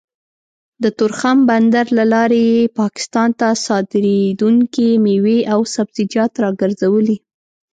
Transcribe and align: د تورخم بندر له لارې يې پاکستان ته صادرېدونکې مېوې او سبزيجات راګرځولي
د 0.83 0.85
تورخم 0.97 1.37
بندر 1.49 1.85
له 1.97 2.05
لارې 2.13 2.41
يې 2.51 2.61
پاکستان 2.79 3.29
ته 3.39 3.47
صادرېدونکې 3.65 4.87
مېوې 5.05 5.39
او 5.53 5.59
سبزيجات 5.75 6.33
راګرځولي 6.43 7.17